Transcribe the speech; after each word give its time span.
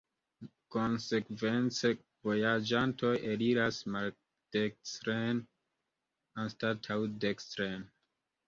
Konsekvence, 0.75 1.91
vojaĝantoj 2.29 3.11
eliras 3.33 3.81
maldekstren 3.97 5.43
anstataŭ 6.47 6.99
dekstren. 7.27 7.89